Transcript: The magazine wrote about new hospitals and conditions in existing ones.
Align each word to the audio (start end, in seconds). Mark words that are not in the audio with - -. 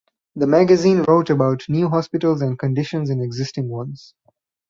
The 0.35 0.47
magazine 0.47 1.03
wrote 1.07 1.29
about 1.29 1.69
new 1.69 1.87
hospitals 1.87 2.41
and 2.41 2.57
conditions 2.57 3.11
in 3.11 3.21
existing 3.21 3.69
ones. 3.69 4.15